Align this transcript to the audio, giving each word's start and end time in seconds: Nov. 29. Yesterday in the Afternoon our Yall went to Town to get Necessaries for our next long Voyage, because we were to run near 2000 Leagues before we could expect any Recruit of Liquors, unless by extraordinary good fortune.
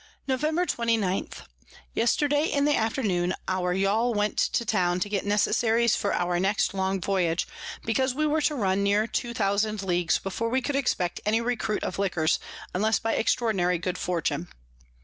Nov. 0.25 0.41
29. 0.67 1.27
Yesterday 1.93 2.45
in 2.45 2.65
the 2.65 2.73
Afternoon 2.75 3.35
our 3.47 3.71
Yall 3.71 4.15
went 4.15 4.35
to 4.39 4.65
Town 4.65 4.99
to 4.99 5.09
get 5.09 5.27
Necessaries 5.27 5.95
for 5.95 6.11
our 6.11 6.39
next 6.39 6.73
long 6.73 6.99
Voyage, 6.99 7.45
because 7.85 8.15
we 8.15 8.25
were 8.25 8.41
to 8.41 8.55
run 8.55 8.81
near 8.81 9.05
2000 9.05 9.83
Leagues 9.83 10.17
before 10.17 10.49
we 10.49 10.59
could 10.59 10.75
expect 10.75 11.21
any 11.23 11.39
Recruit 11.39 11.83
of 11.83 11.99
Liquors, 11.99 12.39
unless 12.73 12.97
by 12.97 13.13
extraordinary 13.13 13.77
good 13.77 13.99
fortune. 13.99 14.47